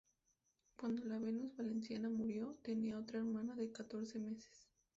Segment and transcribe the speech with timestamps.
[0.77, 4.67] Cuando "La Venus Valenciana" murió, tenía otra hermana de catorce meses.